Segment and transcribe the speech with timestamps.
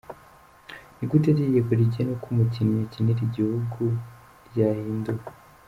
[0.97, 3.81] Ni gute itegeko rigena uko umukinnyi akinira igihugu
[4.47, 5.25] ryahinduwe?.